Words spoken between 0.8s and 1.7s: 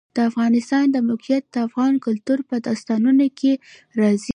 د موقعیت د